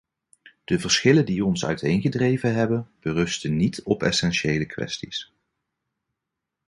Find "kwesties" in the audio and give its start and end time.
4.65-5.33